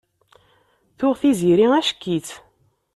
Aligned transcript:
Tuɣ 0.97 1.13
Tiziri 1.21 1.67
ack-itt. 1.79 2.29